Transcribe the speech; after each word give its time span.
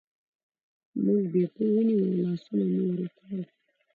موږ 1.03 1.21
بیپو 1.33 1.63
ونیوه 1.73 2.05
او 2.09 2.15
لاسونه 2.23 2.63
مو 2.71 2.81
ور 2.89 2.99
وتړل. 3.03 3.41